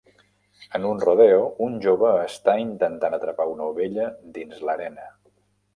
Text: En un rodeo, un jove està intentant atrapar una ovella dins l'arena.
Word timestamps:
En 0.77 0.87
un 0.91 1.03
rodeo, 1.03 1.43
un 1.67 1.77
jove 1.85 2.15
està 2.23 2.57
intentant 2.65 3.19
atrapar 3.19 3.49
una 3.55 3.71
ovella 3.75 4.13
dins 4.41 4.69
l'arena. 4.71 5.11